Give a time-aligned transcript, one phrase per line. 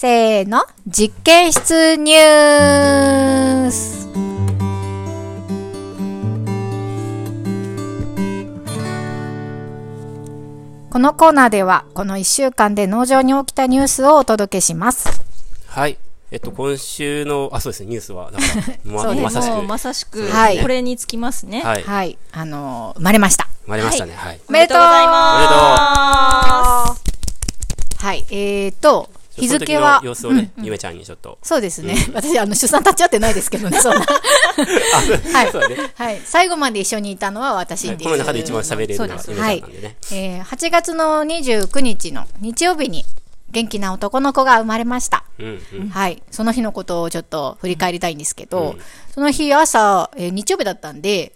[0.00, 4.06] せーの、実験室ニュース。
[10.88, 15.20] このコーナーでは、この1週間で農場に起きたニュースをお届けします。
[15.66, 15.98] はい。
[16.30, 21.60] えっと、今週の、あ、そうですね、ニュースは、だから、 まそうですまさしく、まさしく、はいこれにつきますね。
[21.60, 21.82] はい。
[21.82, 23.48] はい、あのー生まれました。
[23.64, 24.40] 生まれましたね、はい。
[24.48, 28.04] おめでとうおめでとうございます。
[28.04, 29.10] はい、えーと、
[29.40, 31.38] 日付は様子をね、ゆめちゃんにちょっと。
[31.42, 31.94] そうですね。
[32.14, 34.00] 私、あの、出産立ち会ってないですけどね、そんな。
[35.32, 35.92] はいね。
[35.94, 36.20] はい。
[36.24, 38.04] 最後まで一緒にいたのは私です。
[38.04, 39.96] この中で一番喋れるのはゆめちゃんなんでね。
[40.12, 43.04] えー8月の29日の日曜日に
[43.50, 45.24] 元気な男の子が生まれました。
[45.38, 45.88] うん、うん。
[45.88, 46.22] はい。
[46.30, 48.80] その日のことをちょっと振り返りたいんですけど、うん
[49.14, 51.32] その日朝、えー日曜日だったんで、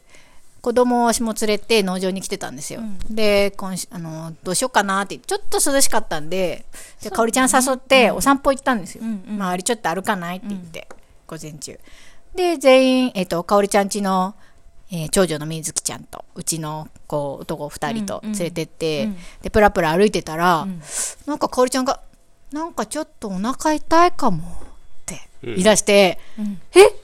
[0.63, 2.83] 子供を私も連れて農場に来てたんですよ。
[3.11, 6.65] で、今週、あの、どうしようかなって、ちょっと涼しかったんで、
[7.03, 9.03] で、かおりちゃん誘ってお散歩行ったんですよ。
[9.05, 9.35] んうん。
[9.35, 10.87] 周りちょっと歩かないって言って、
[11.27, 11.81] 午前中。
[12.37, 14.37] で、全員、えっ、と、かおりちゃんちの、
[14.93, 19.17] えー長女のみずきちゃんと、うちの子、男二人と連れてって、うん。
[19.43, 20.81] で、プラプラ歩いてたら、ん。
[21.27, 22.01] なんかかおりちゃんが、
[22.53, 24.47] なんかちょっとお腹痛いかもっ
[25.07, 25.51] てうん。
[25.55, 26.61] 言い出して、うん。
[26.77, 26.95] え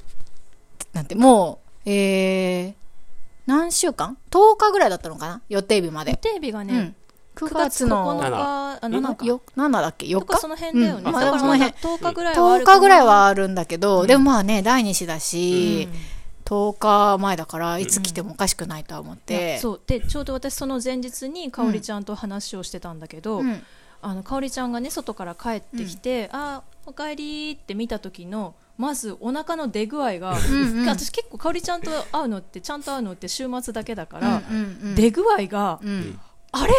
[0.92, 2.74] なんて、もう、えー、
[3.48, 5.42] 何週間 ?10 日ぐらいだったのかな？
[5.48, 6.16] 予定日ま予で。
[6.16, 6.94] 定日がねうん、。
[7.34, 9.27] 9 9月月の9日、あ、7日。
[9.27, 10.36] よ7だっけ ?4 日？
[10.36, 11.02] その辺だよね。
[11.06, 15.88] うんまあだからその辺10日ぐらいはあ10るかな日ぐらいはあるんだけど、でもまあね、第2子だし、
[16.44, 19.52] 10日前だから、いつ来てもおかしくないとは思っいて。
[19.55, 23.62] やそうでちょうど私その前日にかおりちゃんと話をしてたんだけど、うん
[24.00, 30.40] あのかおりちゃんがね外から帰ってきて「あおかえり」って見た時のまずお腹の出具合が、ん
[30.80, 30.88] うん。
[30.88, 35.88] 私結構かおりちゃんと会うのってちゃんと会うのって週末だけだから、うんうん出具合がうん。
[35.88, 36.72] うん「あれ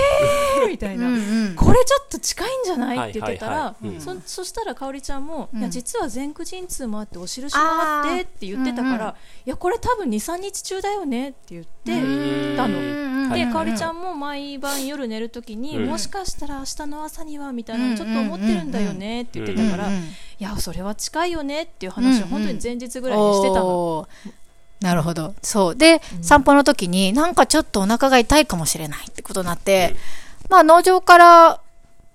[0.66, 1.08] ー!」みたいな。
[1.08, 1.18] うんう
[1.50, 1.56] ん。
[1.56, 3.10] これちょっと近いんじゃない？
[3.12, 3.88] って言ってたはいはいらはい。
[3.88, 4.02] うん。
[4.02, 5.60] そそしたらかおりちゃんも、うん。
[5.60, 9.10] いや実は前駆陣痛もあってお印もあってって言ってたから、うんうん
[9.46, 13.52] いやこれ多分23日中だよねって言って、うんたのうんで、うん。
[13.54, 15.86] かおりちゃんも毎晩夜寝るときに、うん。
[15.88, 20.10] もしかしたら明日の朝にはみたいなのちょっと思ってるんだよねって言ってたから、うんうん
[20.40, 24.32] いやそれは近いよねっていう話をうん本当に前日ぐらいにしてたの、おー。
[24.80, 25.36] なるほど。
[25.42, 25.76] そう。
[25.76, 29.96] で、散歩の時に、なんかちょっとお腹が痛いかもしれないってことになって、
[30.50, 31.62] まあ農場から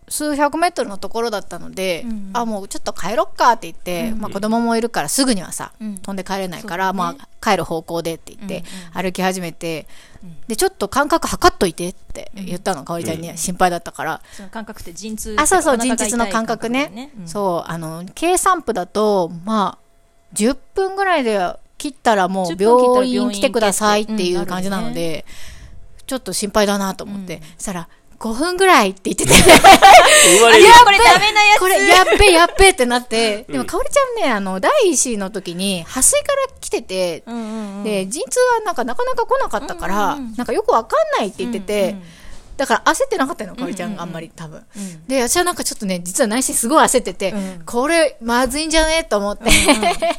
[0.08, 5.98] 数百メートルのところだったので、うんあ、もうちょっと帰ろっかって言って、うんまあ子供もいるからすぐにはさ、うん。
[5.98, 6.98] 飛んで帰れないから、ね。
[6.98, 8.58] まあ帰る方向でって言って、
[8.94, 9.86] うん歩き始めて、
[10.22, 10.36] うん。
[10.46, 14.20] で、ちょっと間隔測っといてって言ったの、かおりちゃんに、心配だったから。
[14.32, 16.92] その感覚って陣痛あ、そうそう、陣痛の感覚ね。
[16.94, 17.28] だようん。
[17.28, 19.84] そう、あの、計算部だと、まあ、
[20.34, 21.40] 10分ぐらいで
[21.78, 25.24] 切ったらもう10分切ったら病病院院来てくださいっていう感じなので、
[26.06, 27.88] ちょっと心配だなと思って、うんそしたら、
[28.18, 30.66] 5分ぐらいって言ってて、生まれる。
[30.84, 31.60] これダメなやつ。
[31.60, 37.84] これやっべやっべってなって、でもかおりちゃんね、あの、第一子の時に、破水から来てて、うんうんうん。
[37.84, 40.34] で、陣痛はなんかなかなか来なかったから、うんうんうん。
[40.36, 42.02] なんかよくわかんないって言ってて、うんうん
[42.56, 44.10] だから焦ってなかったの、かおりちゃんうんうんうんがあん。
[44.12, 44.64] まり多分。
[44.76, 47.62] うんで、私はなんかちょっとね、実は内心すごい焦ってて、うん。
[47.66, 49.02] これ、まずいんじゃね？
[49.02, 49.50] と思って、こ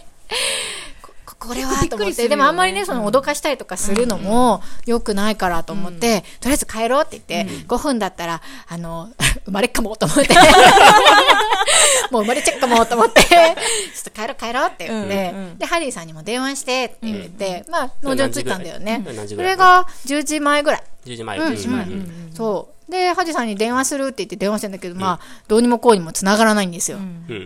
[1.45, 9.09] これはと思って、でもあんまりね、その脅かしたりとかするのも良くないからと思って、とりあえず帰ろうって言って、5分だったら、あの、
[9.45, 10.33] 生まれっかもと思って、
[12.11, 19.03] もう生まれちゃうかもと思って、ちょっと帰ろう帰ろうって言って、で、ハリーさんにも電話してって言って、まあ、農場着いたんだよね。
[19.05, 20.83] それが10時前ぐらい。
[21.05, 21.37] 10時前。
[21.37, 21.53] うん。
[21.53, 21.83] 10時前。
[21.83, 22.31] うん。
[22.33, 22.74] そう。
[22.89, 26.97] で、ハジさんに電話するって言って電話してんだけど、まあ、どうにもこうにも繋がらないんですよ。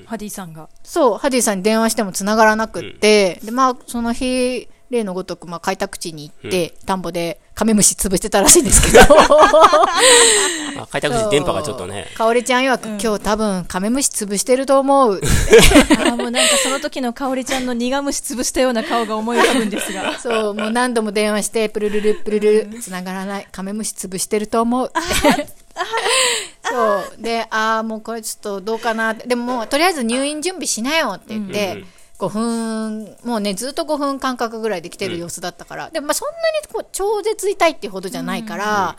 [0.05, 0.69] ハディさんが。
[0.83, 9.01] そう、ハディさんに電話しても繋がらなくって、で、まあ、その日、例のごとく、まあ、開拓地に行って、田んぼでカメムシ潰してたらしいんですけど、
[10.81, 12.07] あ 開拓時電波がちょっとね。
[12.15, 15.21] かおりちゃん曰く、今日多分カメムシ潰してると思う。
[16.05, 24.91] あもうなんかその時のかおりちゃんの苦虫潰したような顔が思い浮かぶんですが そう、もう何度も電話して、プルルル、プルルル、繋がらない、カメムシ潰してると思う。
[26.63, 27.21] そう。
[27.21, 29.27] で、ああ、もうこれちょっとどうかなって。
[29.27, 31.87] でもとりあえず入院準備しなよって言って、うん
[32.19, 35.89] 5分、もうね、ずっと5分間隔ぐらいで来てる様子だったから。
[35.89, 38.97] でも、まあ、そんなにこう超絶痛いっていうほどじゃないから、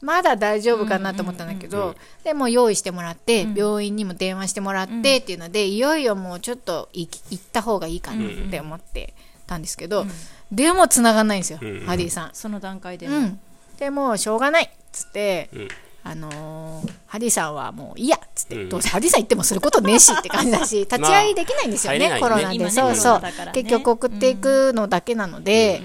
[0.00, 9.14] まだ大丈夫かなと思ったんだけど、でも用意してもらって、病院にも電話してもらってっていうので、いよいよもうちょっと行った方がいいかなって思って
[9.46, 10.06] たんですけど、
[10.50, 11.80] でも繋がんないんですよ、うん。
[11.86, 12.30] ハディさん。
[12.32, 13.40] その段階でも、うん。
[13.78, 15.68] でもうしょうがないっつって、うん
[16.04, 18.68] あのーハディさんはもういいやっつって、うん。
[18.70, 22.20] どうせハディさん行ってもすることねえしって感じだし、 立ち会いできないんですよね、まあね。
[22.22, 22.54] コロナで。
[22.54, 23.32] 今ねそうそう、ね。
[23.52, 25.82] 結局送っていくのだけなので、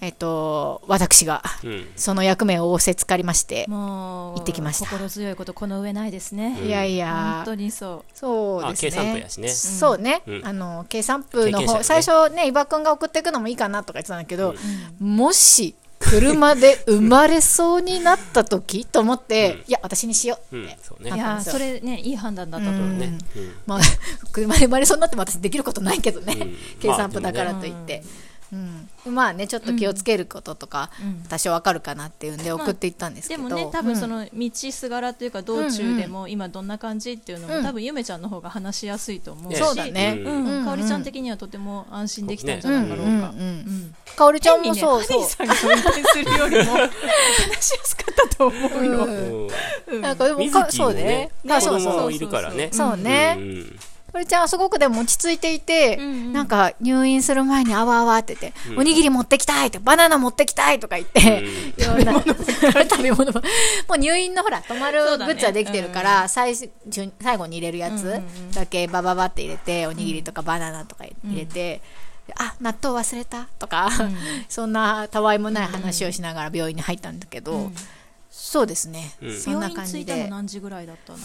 [0.00, 1.88] えっと私がうん。
[1.96, 4.86] その役目を仰せつかりまして、もう行ってきました。
[4.86, 7.42] 心強いことこの上ないですね、いやいや。
[7.44, 8.88] 本当にそそうですね。
[8.88, 9.48] あ計算部やしね。
[9.48, 10.22] そうね。
[10.28, 10.46] うん。
[10.46, 14.54] あの計算部の方、最初ね伊庭くんが送っていくのもいいかなとか言ってたんだけど、
[15.00, 15.74] もし
[16.20, 20.72] 車で生まれそうになった時と思って、いや私にしようって。
[20.72, 21.10] うん、そうう、ね。
[21.14, 23.18] いやーそれねいい判断だったと思う、うんね。
[23.36, 23.54] うん。
[23.66, 23.80] まあ
[24.32, 27.98] 車で生まれそうになっても私できることないけどね、うん 計算部だからといって。
[27.98, 28.08] うん、
[29.10, 31.22] まあねちょっと気をつけることとか、うん。
[31.28, 37.62] 多少わかるかなっていうんで送っていったんですけど、でもね多分そうんの道すがらというか道中でも今どんな感じっていうのも、うん。
[37.62, 40.18] 多分ゆめちゃんの方が話しやすいと思うし、そうだね。
[40.24, 40.58] うんうん。
[40.58, 40.64] うん。
[40.64, 43.16] かおりちゃん的にはとても安心できたんじゃないだろうか、うん。
[43.16, 46.90] うんうんかおりちゃんもそうそう、変にねハリーさんが運転するよりも話
[47.64, 49.48] しやすかったと思うよ、うん。
[49.88, 50.00] うん。
[50.02, 51.02] なんかでも水木もかそうね。
[51.02, 52.68] ね、あ子そうそう供もいるからね。
[52.72, 53.38] そうね、
[54.14, 56.32] うんうんかおりちゃんはすごくでも落ち着いていて、うんうん。
[56.32, 61.44] なんか入院する前にあわあわって言って、おにぎり持ってきたいってバナナ持ってきたいとか言って、
[61.76, 63.32] いろんな 食べ物。
[63.32, 68.50] ももう入院のほら泊まるグッズはできてるから、最初順最後に入れるやつうんうんうん。
[68.52, 71.80] だけバババって入れておにぎりとかバナナとか入れて、
[72.36, 73.90] あ納豆忘れたとか、
[74.48, 77.72] そんなたわいもない話をしながら病院に入ったんだけど、
[78.30, 79.40] そうですね、うん。
[79.40, 81.18] そんな病院着いた感じでの何時ぐらいだったの？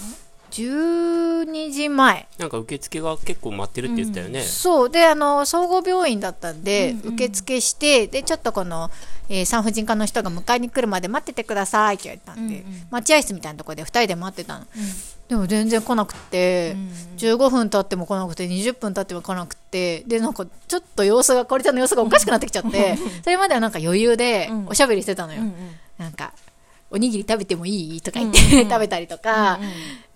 [0.52, 2.28] 12時前。
[2.38, 4.42] なんか受付が結構待ってるって言ってたよね。
[4.42, 4.90] そう。
[4.90, 7.14] であの総合病院だったんで、うんうん。
[7.16, 8.90] 受付してでちょっとこの、
[9.30, 12.88] えー産婦人科の人が迎えに来るまで待っててくださいって言われたんで、うんうん。
[12.90, 14.66] 待合室みたいなところで2人で待ってたの、
[15.28, 24.68] でも全然来なくて、うん15分経っても来なくて20分経っても来なくてでなんかちょっと様子がかおりちゃんの様子がおかしくなってきちゃって、それまではなんか余裕でうん。
[24.68, 25.56] おしゃべりしてたのよ、うんうん。
[25.98, 26.32] なんか
[26.90, 28.02] おにぎり食べてもいい？
[28.02, 28.70] とか言って、うんうんうん。
[28.70, 29.60] 食べたりとか、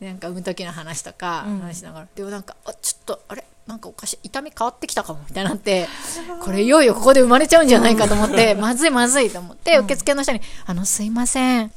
[0.01, 1.59] うんなんか産む時の話とかうん。
[1.59, 3.43] 話しながら、でもなんかあちょっとあれ？
[3.67, 5.87] なんかおかしい痛み変わってきたかもみたいになって
[6.43, 11.71] これいよいよここで生まれちゃうんじゃないかと思って、 まずいまずいと思って、受付の人に「あのすいません。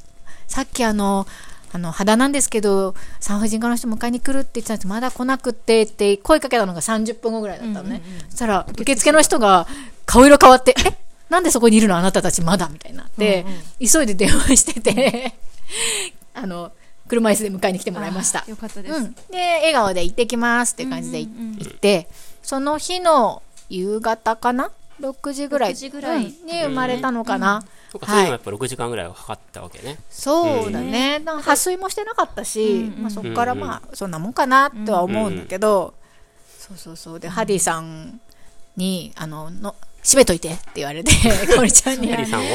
[0.47, 1.27] さっきあの
[1.71, 4.87] あの肌なんですけど産婦人科の人迎えに来るって言ってたんです。
[4.87, 9.67] まだ来なくって」って声かけたのが30分後ぐらいだったのね、そしたら受付の人が
[10.05, 11.04] 顔色変わって「え？
[11.35, 13.45] なんでそこにいるのあなたたちまだ」みたいになって、
[13.79, 15.33] 急いで電話してて
[16.33, 16.71] あの
[17.09, 18.45] 車椅子で迎えに来てもらいました。
[18.47, 18.49] あ。
[18.49, 21.57] よかったです、うん、で笑顔で行ってきますって感じでいうんうんうん。
[21.57, 22.07] 行って
[22.41, 24.71] その日の夕方かな
[25.01, 25.71] ？6時ぐらい。
[25.73, 26.25] 6時ぐらい。
[26.25, 26.45] うん。
[26.45, 29.97] に生まれたのかな、そうかそういうのもやっぱ6時間ぐらいはかかったわけね。
[30.09, 35.93] そうだね、なんか破水もしてなかったし、うんうんまあ、そこからまあそんなもんかなとは思うんだけど、
[36.57, 37.19] そうそうそう。
[37.19, 38.21] で、ハディさん
[38.77, 39.75] にあのの
[40.05, 42.11] 閉めといてって言われてかおりちゃんに。
[42.11, 42.45] ハリーさんを？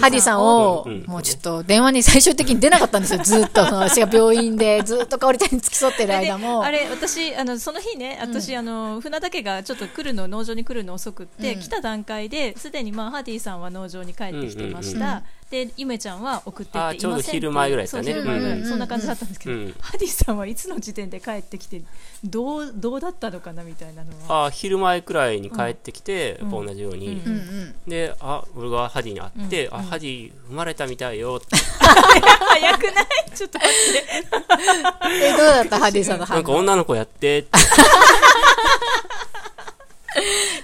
[0.00, 3.60] ハディさんを、もうちょっと電話に最終的に出なかったんですよ、ずっと。
[3.76, 6.62] 私が病院でずっとかおりちゃんに付き添ってる間も。
[6.62, 11.60] であれ私あのその日ね私、あの船田家がちょっと来るの農場に来るの遅くって、うん。
[11.60, 15.22] 来た段階ですでに、まあ、ハディさんは農場に帰ってきてました、うんうんうん
[15.54, 18.12] でゆめちゃんは送ってっていませんあちょうど昼前ぐらいですかね。
[18.12, 18.58] そう昼前ぐらい、うん。
[18.58, 19.74] うんうんそんな感じだったんですけど、うん。
[19.80, 21.82] ハディさんはいつの時点で帰ってきて
[22.24, 24.46] どうどうだったのかなみたいなのは。
[24.46, 27.40] あ昼前くらいに帰ってきて、やっぱ同じように、うんうんう
[27.86, 27.90] ん。
[27.90, 31.40] であ俺がハディに会って、あハディ生まれたみたいよ。
[31.40, 33.06] っ て早くない？
[33.34, 35.24] ちょっと待って。
[35.24, 35.78] え、どうだった？
[35.78, 36.40] ハディさんの反応。
[36.40, 37.48] なんか女の子やってって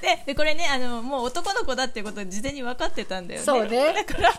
[0.00, 4.32] ででこれねあのもう男の子だっていうこと事前に分かってたんだよねそうねだから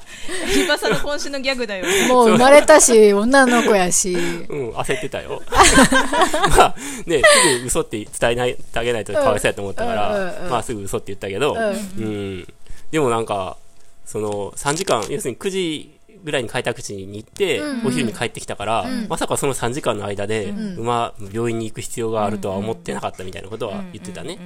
[0.47, 4.13] 日バさんの今週のギャグだよね もう生まれたし、女の子やし。
[4.13, 5.41] うん、焦ってたよ。
[6.57, 6.75] まあ、
[7.05, 11.57] ね、すぐ嘘って伝えないてあげないとかわいそうやと思ったから、うんうんうんまあすぐ嘘って言ったけど、う
[11.97, 12.47] うん。
[12.91, 13.57] でもなんか、
[14.05, 15.91] その、3時間、要するに9時
[16.23, 17.79] ぐらいに開拓地に行って、うん。
[17.79, 24.39] うんお昼に帰ってきたから、まさかその3時間の間で、馬、病院に行く必要があるとは思ってなかったみたいなことは言ってたね。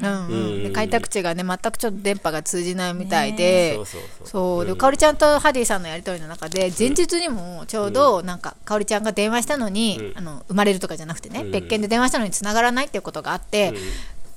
[0.74, 3.78] 開拓地がね、全くちょっと電波が通じないみたいで、
[4.24, 4.76] そうで、ん。
[4.78, 10.18] かおりちゃんとハディさんのやりとりの中で、前日にもちょうど、なんか、かおりちゃんが電話したのに、うん。
[10.18, 11.52] あの、生まれるとかじゃなくてね、うん。
[11.52, 13.76] 別件で電話したのに繋がらないっていうことがあって、うん。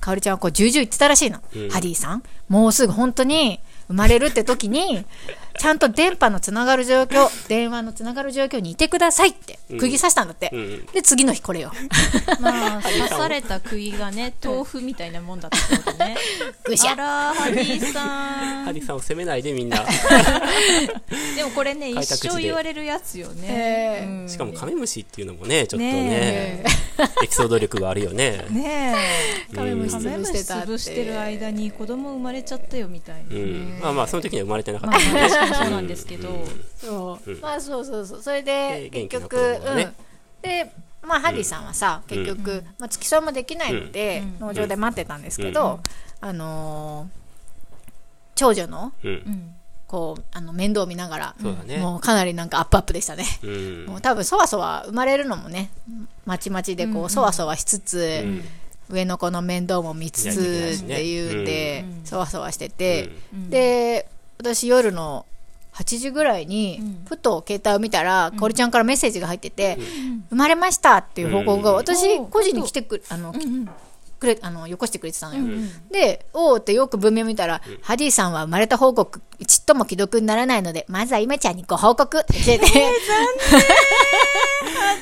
[0.00, 1.40] かおりちゃんはこう、重々言ってたらしいの。
[1.54, 1.68] うん。
[1.70, 5.04] ハディさん、もうすぐ本当に生まれるって時に、
[5.58, 10.50] ちゃんと電波のつながる状況、 電話のつながる状況にいてくださいって、釘刺したんだって。
[10.52, 11.72] うんで、次の日これよ。
[12.40, 16.16] まあ刺された釘がね豆腐みたいなもんだったことね
[16.64, 19.84] ぐしゃあらハディさんハディさんを責めないでみんな。
[21.36, 26.64] でもこれね一生言われるやつよえね、ーうんしかもカメムシっていうのもね、ちょっとねね、
[27.22, 28.44] エピソード力があるよね。
[28.50, 28.94] ね
[29.52, 30.68] えカメムシカメムシ潰してたって。
[30.68, 33.78] 潰してる間に子供生まれちゃったよみたいな、うん。
[33.80, 35.12] まあまあ、その時には生まれてなかっまあた。
[35.12, 36.28] まあそうなんですけど、
[36.76, 38.22] そう、うんまあそうそうそう。
[38.22, 39.94] それで結局、うん。
[40.42, 44.46] でまあハリーさんはさ、結局、まあ、付き添いもできないので、うん。
[44.48, 45.80] 農場で待ってたんですけど、
[46.20, 47.18] あのー
[48.34, 49.10] 長女のうん。
[49.10, 49.54] うん。
[49.88, 51.78] こうあの面倒見ながら、ね。
[51.78, 53.24] もうかなりなんかアップアップでしたね。
[53.42, 53.86] うん。
[53.86, 55.70] もう多分そわそわ生まれるのもね
[56.26, 58.22] まちまちでこうそわそわしつつ、
[58.90, 63.50] 上の子の面倒も見つつっていうんで、そわそわしてて、うん。
[63.50, 65.24] で私夜の
[65.78, 69.78] 8時ぐらいに、ふと携帯を見たら、かおりちゃんからメッセージが入ってて、
[70.30, 71.76] 生まれましたっていう報告が、うん。
[71.76, 73.42] 私、個人に来てくあの、うん。
[73.42, 73.70] うん
[74.18, 75.44] くれあのよこしてくれてたのよ、
[75.90, 82.66] でおーってよく文面見たら、ハディさんは生まれた報告ちっとも既読にならないのでまずはゆめちゃんにご報告って来てて、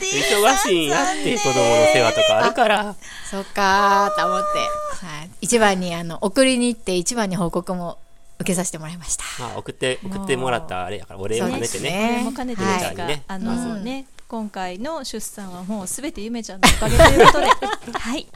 [0.05, 2.95] 忙しいんやって子供の世話とかあるから。
[3.31, 7.99] そっかーと思って、はい、一番にあの送りに行って一番に報告も
[8.39, 9.25] 受けさせてもらいました。
[9.41, 11.81] まあ、送って、送ってもらったあれやから、お礼を兼ねてね。
[11.81, 12.81] ですこれも兼ねてはい。
[12.81, 13.23] ですが、ね。
[13.29, 17.47] あまずのね、今回の出産はもうすべてゆめちゃんのおかげということで、
[17.99, 18.27] はい、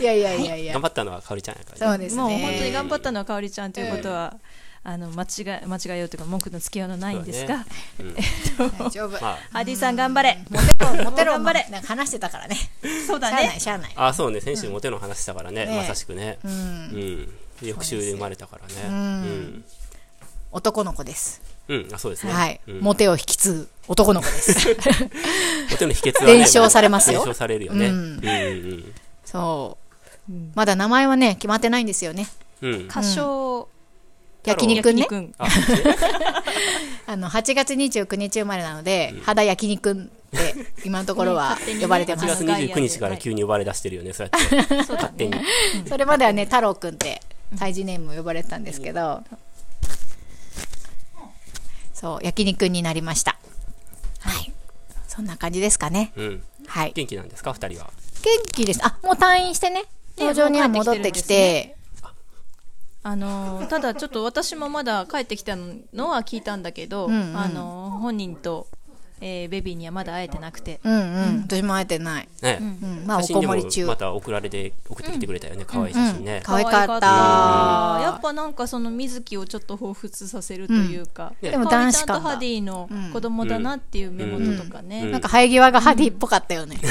[0.00, 0.04] い。
[0.04, 1.86] やいやいやいや、頑張ったのはかおりちゃんやからね。
[1.86, 2.22] そうですね。
[2.22, 4.36] もう本当に頑張ったのはかおりちゃんということは、
[4.86, 7.64] あの間違い間違いようというか文句のつけようのないんですが、
[8.78, 11.66] 大丈夫、まハディさん頑張れ、モテろモテろ頑張れ。
[11.70, 12.56] なんか話してたからね。
[13.06, 13.92] そうだしゃあないね、しゃあない。
[13.96, 16.38] あ、あ、そうね、先週モテの話したからね、ねまさしくね。
[16.44, 16.52] うん。
[16.52, 17.26] うん。
[17.26, 18.88] で翌週で生まれたからね。
[18.88, 19.64] んうん。
[20.52, 22.32] 男の子です、うん、あ、そうですね。
[22.32, 24.68] はい、うんモテを引き継ぐ男の子です
[25.70, 26.34] モテの秘訣はね。
[26.38, 27.86] 伝承されますよ伝承されるよね。
[27.88, 28.24] ううんん。
[28.24, 28.94] うん
[29.24, 29.76] そ
[30.28, 32.28] う、まだ名前はね決まってないんですよね
[32.62, 32.74] うん。
[32.74, 32.80] うん。
[32.84, 33.68] 歌唱
[34.44, 35.46] 焼肉ね焼肉あ、
[37.08, 40.54] あの8月29日生まれなので、肌焼肉って
[40.84, 44.76] 今のところは呼ばれてま8す、月29日から急に呼ばれ出してるよね、そうやって。
[44.92, 45.34] 勝手に。
[45.88, 47.22] それまではね太郎くんって
[47.58, 49.22] 胎児ネーム呼ばれてたんですけど、
[51.92, 53.38] そう焼肉になりました。
[54.20, 54.52] はい。
[55.06, 56.12] そんな感じですかね。
[56.16, 56.42] うん。
[56.66, 56.92] はい。
[56.94, 57.90] 元気なんですか、二人は。
[58.22, 58.80] 元気です。
[58.84, 59.84] あもう退院してね。
[60.16, 61.76] 東京には戻ってきて。
[63.06, 67.36] あのただちょっと私もまだ帰ってきたのは聞いたんだけど、んうん。
[67.36, 68.66] あの本人と、
[69.20, 72.58] えーベビーにはまだ会えてなくて、うんうん、私も会えてない、ね。
[72.60, 73.86] うん、まあおこもり中。
[73.86, 76.40] また送られて、送ってきてくれたよね、可愛い写真ね。
[76.42, 78.00] 可愛かった。
[78.02, 81.50] やっぱなんかその水木をちょっと彷彿させるというか、うん。
[81.50, 85.12] でも男子感ハディの子供だなっていう目元とかね、うん。
[85.12, 86.86] なんか生え際がハディっぽかったよね、あ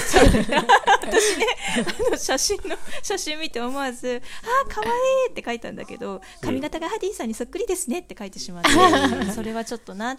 [2.11, 4.21] の写真の 写真見て思わず
[4.65, 4.89] 「あーかわい
[5.29, 8.69] い!」って書いたんだけど髪型がハディさんにそっくりですねって書いてしまって、
[9.33, 10.17] それはちょっとなはい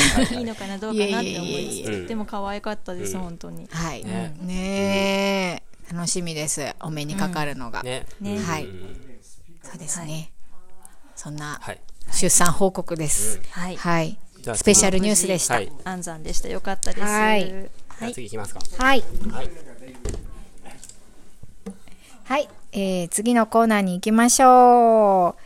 [0.00, 0.36] はいはい。
[0.38, 1.62] いいのかなどうかなって思いえいえ。
[1.62, 3.22] いえいいつえつでも可愛かったです、うん。
[3.22, 3.68] 本当に。
[3.70, 4.04] はい。
[4.04, 5.62] ね
[5.92, 6.74] 楽しみです。
[6.80, 8.04] お目にかかるのが、ね。
[8.20, 8.68] はい。
[9.62, 10.30] そうですね、
[11.14, 11.80] そんなはい。
[12.12, 13.76] 出産報告です、はい。
[13.76, 14.18] はい。
[14.54, 15.54] スペシャルニュースでした。
[15.54, 15.72] はい。
[15.84, 16.48] 安産でした。
[16.48, 17.02] よかったです。
[17.02, 17.70] はい。
[18.12, 18.60] 次行きますか。
[18.78, 19.04] はい。
[19.30, 19.50] はい。
[22.24, 25.45] はい、えー次のコーナーに行きましょう。